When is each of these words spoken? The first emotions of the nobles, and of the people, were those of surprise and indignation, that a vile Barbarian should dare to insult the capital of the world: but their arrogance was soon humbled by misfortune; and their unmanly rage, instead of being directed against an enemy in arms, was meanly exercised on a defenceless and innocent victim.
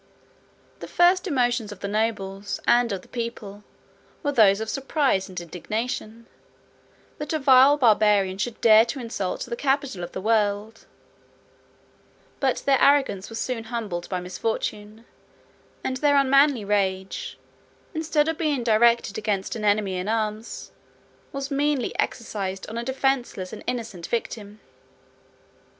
The 0.79 0.87
first 0.87 1.27
emotions 1.27 1.71
of 1.71 1.81
the 1.81 1.87
nobles, 1.87 2.59
and 2.65 2.91
of 2.91 3.03
the 3.03 3.07
people, 3.07 3.63
were 4.23 4.31
those 4.31 4.59
of 4.59 4.67
surprise 4.67 5.29
and 5.29 5.39
indignation, 5.39 6.25
that 7.19 7.33
a 7.33 7.37
vile 7.37 7.77
Barbarian 7.77 8.39
should 8.39 8.59
dare 8.61 8.83
to 8.85 8.99
insult 8.99 9.41
the 9.45 9.55
capital 9.55 10.03
of 10.03 10.13
the 10.13 10.19
world: 10.19 10.87
but 12.39 12.63
their 12.65 12.81
arrogance 12.81 13.29
was 13.29 13.37
soon 13.37 13.65
humbled 13.65 14.09
by 14.09 14.19
misfortune; 14.19 15.05
and 15.83 15.97
their 15.97 16.17
unmanly 16.17 16.65
rage, 16.65 17.37
instead 17.93 18.27
of 18.27 18.39
being 18.39 18.63
directed 18.63 19.19
against 19.19 19.55
an 19.55 19.63
enemy 19.63 19.97
in 19.97 20.07
arms, 20.07 20.71
was 21.31 21.51
meanly 21.51 21.93
exercised 21.99 22.67
on 22.67 22.77
a 22.79 22.83
defenceless 22.83 23.53
and 23.53 23.63
innocent 23.67 24.07
victim. 24.07 24.61